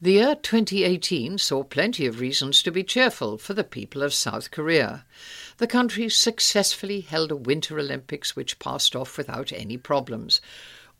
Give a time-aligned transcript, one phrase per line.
[0.00, 4.52] The year 2018 saw plenty of reasons to be cheerful for the people of South
[4.52, 5.04] Korea.
[5.56, 10.40] The country successfully held a Winter Olympics which passed off without any problems.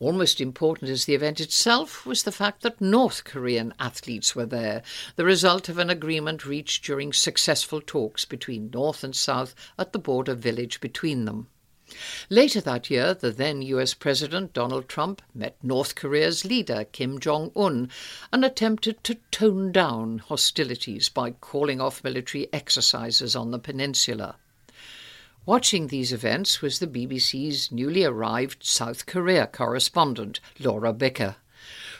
[0.00, 4.82] Almost important as the event itself was the fact that North Korean athletes were there,
[5.14, 10.00] the result of an agreement reached during successful talks between North and South at the
[10.00, 11.46] border village between them.
[12.28, 17.50] Later that year, the then US President Donald Trump met North Korea's leader Kim Jong
[17.56, 17.90] un
[18.32, 24.36] and attempted to tone down hostilities by calling off military exercises on the peninsula.
[25.46, 31.36] Watching these events was the BBC's newly arrived South Korea correspondent, Laura Bicker.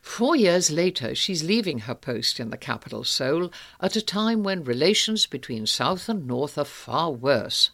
[0.00, 4.62] Four years later, she's leaving her post in the capital, Seoul, at a time when
[4.62, 7.70] relations between South and North are far worse.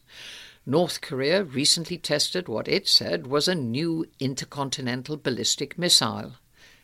[0.70, 6.34] North Korea recently tested what it said was a new intercontinental ballistic missile,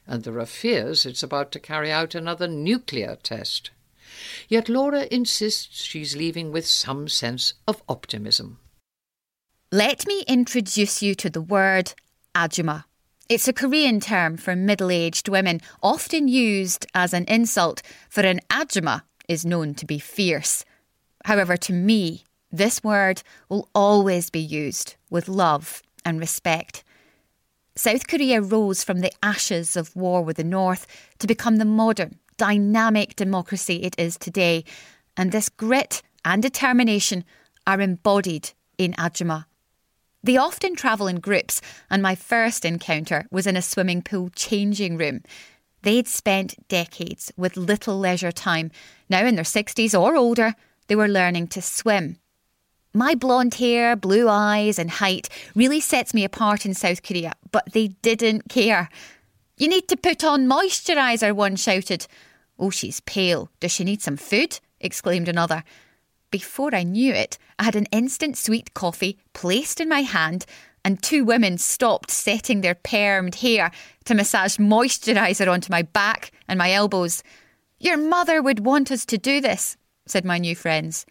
[0.06, 3.72] and there are fears it's about to carry out another nuclear test.
[4.48, 8.58] Yet Laura insists she's leaving with some sense of optimism.
[9.70, 11.92] Let me introduce you to the word
[12.34, 12.84] ajumma.
[13.28, 18.40] It's a Korean term for middle aged women, often used as an insult, for an
[18.48, 20.64] ajumma is known to be fierce.
[21.26, 22.24] However, to me,
[22.56, 26.84] this word will always be used with love and respect.
[27.76, 30.86] South Korea rose from the ashes of war with the North
[31.18, 34.64] to become the modern, dynamic democracy it is today,
[35.16, 37.24] and this grit and determination
[37.66, 39.46] are embodied in Ajumma.
[40.22, 41.60] They often travel in groups,
[41.90, 45.22] and my first encounter was in a swimming pool changing room.
[45.82, 48.70] They'd spent decades with little leisure time.
[49.10, 50.54] Now, in their 60s or older,
[50.86, 52.16] they were learning to swim.
[52.96, 57.72] My blonde hair, blue eyes, and height really sets me apart in South Korea, but
[57.72, 58.88] they didn't care.
[59.56, 62.06] You need to put on moisturiser, one shouted.
[62.56, 63.50] Oh, she's pale.
[63.58, 64.60] Does she need some food?
[64.80, 65.64] exclaimed another.
[66.30, 70.46] Before I knew it, I had an instant sweet coffee placed in my hand,
[70.84, 73.72] and two women stopped setting their permed hair
[74.04, 77.24] to massage moisturiser onto my back and my elbows.
[77.80, 81.06] Your mother would want us to do this, said my new friends.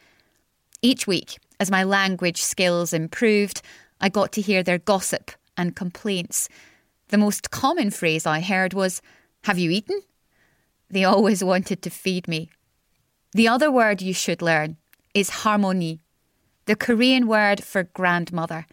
[0.81, 3.61] Each week, as my language skills improved,
[4.01, 6.49] I got to hear their gossip and complaints.
[7.07, 9.01] The most common phrase I heard was,
[9.45, 10.01] Have you eaten?
[10.89, 12.49] They always wanted to feed me.
[13.31, 14.75] The other word you should learn
[15.13, 15.99] is halmoni,
[16.65, 18.67] the Korean word for grandmother.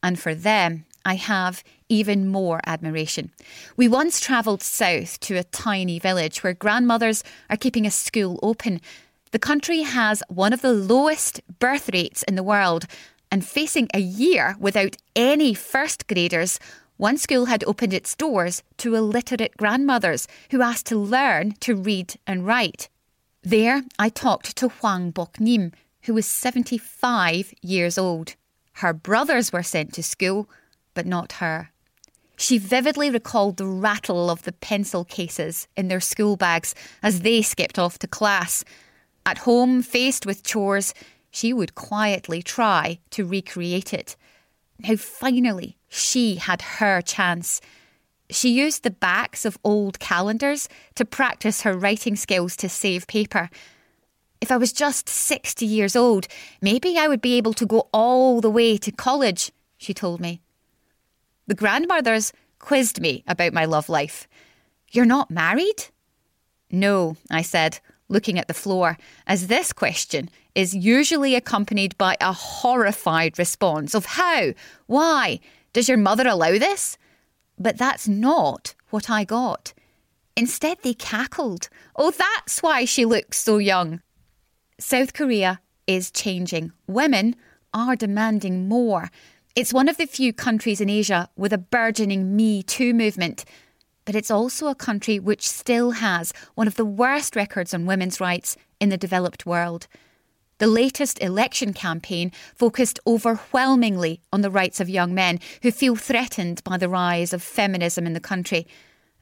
[0.00, 3.32] And for them, I have even more admiration.
[3.76, 8.80] We once travelled south to a tiny village where grandmothers are keeping a school open.
[9.30, 12.86] The country has one of the lowest birth rates in the world,
[13.30, 16.58] and facing a year without any first graders,
[16.96, 22.14] one school had opened its doors to illiterate grandmothers who asked to learn to read
[22.26, 22.88] and write.
[23.42, 25.72] There, I talked to Hwang Bok Nim,
[26.02, 28.34] who was 75 years old.
[28.74, 30.48] Her brothers were sent to school,
[30.94, 31.70] but not her.
[32.36, 37.42] She vividly recalled the rattle of the pencil cases in their school bags as they
[37.42, 38.64] skipped off to class.
[39.28, 40.94] At home, faced with chores,
[41.30, 44.16] she would quietly try to recreate it.
[44.78, 47.60] Now, finally, she had her chance.
[48.30, 53.50] She used the backs of old calendars to practice her writing skills to save paper.
[54.40, 56.26] If I was just 60 years old,
[56.62, 60.40] maybe I would be able to go all the way to college, she told me.
[61.46, 64.26] The grandmothers quizzed me about my love life.
[64.90, 65.88] You're not married?
[66.70, 72.32] No, I said, looking at the floor, as this question is usually accompanied by a
[72.32, 74.52] horrified response of how,
[74.86, 75.40] why,
[75.72, 76.98] does your mother allow this?
[77.58, 79.72] But that's not what I got.
[80.36, 81.68] Instead, they cackled.
[81.96, 84.00] Oh, that's why she looks so young.
[84.78, 86.72] South Korea is changing.
[86.86, 87.34] Women
[87.74, 89.10] are demanding more.
[89.56, 93.44] It's one of the few countries in Asia with a burgeoning Me Too movement.
[94.08, 98.22] But it's also a country which still has one of the worst records on women's
[98.22, 99.86] rights in the developed world.
[100.56, 106.64] The latest election campaign focused overwhelmingly on the rights of young men who feel threatened
[106.64, 108.66] by the rise of feminism in the country.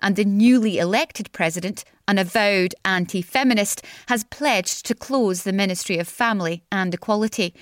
[0.00, 5.98] And the newly elected president, an avowed anti feminist, has pledged to close the Ministry
[5.98, 7.54] of Family and Equality.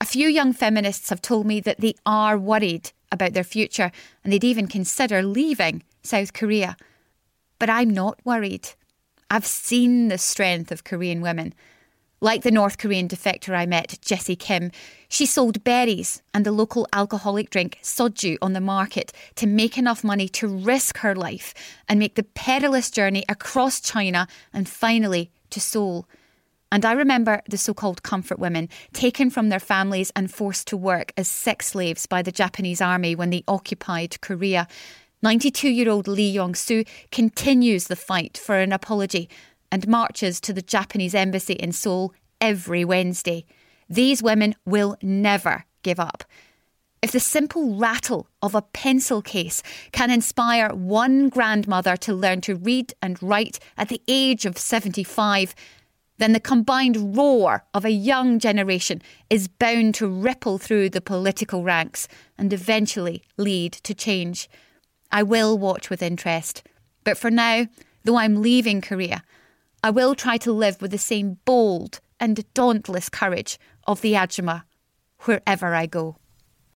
[0.00, 3.92] A few young feminists have told me that they are worried about their future
[4.24, 6.76] and they'd even consider leaving South Korea.
[7.58, 8.70] But I'm not worried.
[9.30, 11.52] I've seen the strength of Korean women
[12.20, 14.70] Like the North Korean defector I met, Jessie Kim,
[15.08, 20.02] she sold berries and the local alcoholic drink soju on the market to make enough
[20.02, 21.52] money to risk her life
[21.88, 26.08] and make the perilous journey across China and finally to Seoul.
[26.72, 30.76] And I remember the so called comfort women taken from their families and forced to
[30.76, 34.66] work as sex slaves by the Japanese army when they occupied Korea.
[35.26, 39.28] 92 year old Lee Yong Soo continues the fight for an apology
[39.72, 43.44] and marches to the Japanese embassy in Seoul every Wednesday.
[43.90, 46.22] These women will never give up.
[47.02, 52.54] If the simple rattle of a pencil case can inspire one grandmother to learn to
[52.54, 55.56] read and write at the age of 75,
[56.18, 61.64] then the combined roar of a young generation is bound to ripple through the political
[61.64, 62.06] ranks
[62.38, 64.48] and eventually lead to change.
[65.10, 66.62] I will watch with interest.
[67.04, 67.66] But for now,
[68.04, 69.22] though I'm leaving Korea,
[69.82, 74.64] I will try to live with the same bold and dauntless courage of the Ajumma
[75.20, 76.16] wherever I go.